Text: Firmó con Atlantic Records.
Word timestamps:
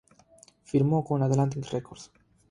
Firmó 0.63 1.03
con 1.05 1.21
Atlantic 1.21 1.63
Records. 1.69 2.09